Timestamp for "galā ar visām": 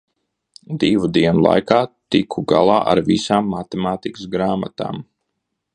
2.53-3.55